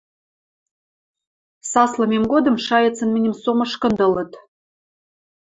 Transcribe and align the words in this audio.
Саслымем 1.71 2.23
годым 2.31 2.55
шайыцын 2.65 3.09
мӹньӹм 3.11 3.35
со 3.41 3.51
мышкындылыт. 3.57 4.31